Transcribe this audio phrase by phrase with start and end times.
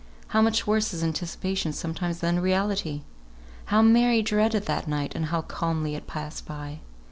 [0.29, 3.03] How much worse is anticipation sometimes than reality!
[3.65, 6.79] How Mary dreaded that night, and how calmly it passed by!